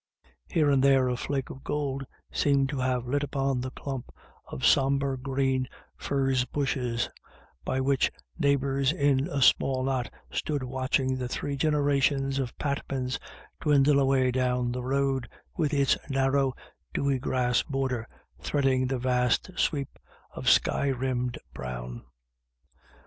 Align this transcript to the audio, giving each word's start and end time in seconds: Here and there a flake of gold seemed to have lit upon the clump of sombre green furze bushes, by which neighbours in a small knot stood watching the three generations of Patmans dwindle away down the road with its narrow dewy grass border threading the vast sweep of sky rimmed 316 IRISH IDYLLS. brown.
Here 0.47 0.67
and 0.71 0.83
there 0.83 1.09
a 1.09 1.15
flake 1.15 1.51
of 1.51 1.63
gold 1.63 2.07
seemed 2.31 2.69
to 2.69 2.79
have 2.79 3.05
lit 3.05 3.21
upon 3.21 3.61
the 3.61 3.69
clump 3.69 4.09
of 4.47 4.65
sombre 4.65 5.15
green 5.15 5.67
furze 5.95 6.43
bushes, 6.43 7.07
by 7.63 7.79
which 7.81 8.11
neighbours 8.39 8.91
in 8.91 9.27
a 9.27 9.43
small 9.43 9.83
knot 9.83 10.11
stood 10.31 10.63
watching 10.63 11.19
the 11.19 11.27
three 11.27 11.55
generations 11.55 12.39
of 12.39 12.57
Patmans 12.57 13.19
dwindle 13.59 13.99
away 13.99 14.31
down 14.31 14.71
the 14.71 14.83
road 14.83 15.29
with 15.55 15.71
its 15.71 15.95
narrow 16.09 16.55
dewy 16.95 17.19
grass 17.19 17.61
border 17.61 18.07
threading 18.39 18.87
the 18.87 18.97
vast 18.97 19.51
sweep 19.55 19.99
of 20.33 20.49
sky 20.49 20.87
rimmed 20.87 21.37
316 21.37 21.39
IRISH 21.39 21.39
IDYLLS. 21.45 21.53
brown. 21.53 22.03